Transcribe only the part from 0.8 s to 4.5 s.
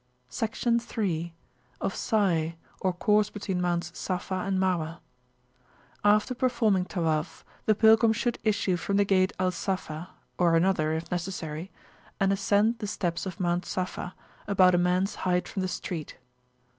III.Of Sai, or Course between Mounts Safa